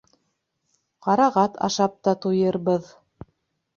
Ҡарағат 1.07 1.61
ашап 1.67 2.01
та 2.09 2.17
туйырбыҙ. 2.25 2.91